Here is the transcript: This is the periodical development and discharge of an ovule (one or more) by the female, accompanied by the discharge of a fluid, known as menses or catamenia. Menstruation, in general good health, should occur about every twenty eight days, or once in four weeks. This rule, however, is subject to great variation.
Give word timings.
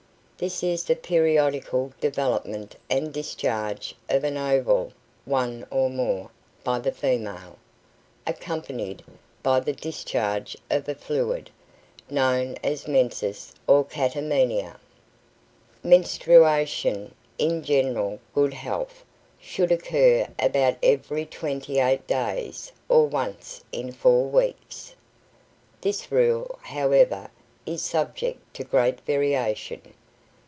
This 0.37 0.63
is 0.63 0.85
the 0.85 0.95
periodical 0.95 1.93
development 2.01 2.75
and 2.89 3.13
discharge 3.13 3.93
of 4.09 4.23
an 4.23 4.37
ovule 4.37 4.91
(one 5.23 5.67
or 5.69 5.87
more) 5.87 6.31
by 6.63 6.79
the 6.79 6.91
female, 6.91 7.59
accompanied 8.25 9.03
by 9.43 9.59
the 9.59 9.73
discharge 9.73 10.57
of 10.71 10.89
a 10.89 10.95
fluid, 10.95 11.51
known 12.09 12.57
as 12.63 12.87
menses 12.87 13.53
or 13.67 13.85
catamenia. 13.85 14.77
Menstruation, 15.83 17.13
in 17.37 17.61
general 17.63 18.17
good 18.33 18.55
health, 18.55 19.05
should 19.39 19.71
occur 19.71 20.27
about 20.39 20.75
every 20.81 21.27
twenty 21.27 21.77
eight 21.77 22.07
days, 22.07 22.71
or 22.89 23.05
once 23.05 23.63
in 23.71 23.91
four 23.91 24.25
weeks. 24.27 24.95
This 25.81 26.11
rule, 26.11 26.57
however, 26.63 27.29
is 27.67 27.83
subject 27.83 28.55
to 28.55 28.63
great 28.63 29.01
variation. 29.01 29.83